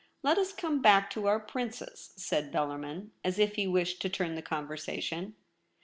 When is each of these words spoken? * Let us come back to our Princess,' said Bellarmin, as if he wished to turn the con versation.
* 0.13 0.23
Let 0.23 0.39
us 0.39 0.51
come 0.51 0.81
back 0.81 1.11
to 1.11 1.27
our 1.27 1.39
Princess,' 1.39 2.13
said 2.15 2.51
Bellarmin, 2.51 3.11
as 3.23 3.37
if 3.37 3.53
he 3.53 3.67
wished 3.67 4.01
to 4.01 4.09
turn 4.09 4.33
the 4.33 4.41
con 4.41 4.67
versation. 4.67 5.33